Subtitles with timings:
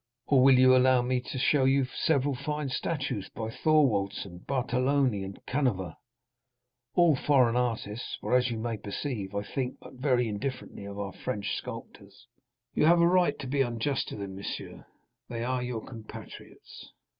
[0.25, 5.39] "Or will you allow me to show you several fine statues by Thorwaldsen, Bartoloni, and
[5.45, 11.13] Canova?—all foreign artists, for, as you may perceive, I think but very indifferently of our
[11.13, 12.25] French sculptors."
[12.73, 14.87] "You have a right to be unjust to them, monsieur;
[15.29, 16.91] they are your compatriots."